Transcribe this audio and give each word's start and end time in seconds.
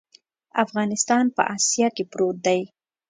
افغانستان 0.63 1.25
په 1.35 1.41
اسیا 1.55 1.87
کې 1.95 2.03
پروت 2.11 2.37
دی. 2.45 2.61